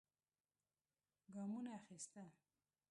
[1.33, 2.27] ګامونه اخېستل.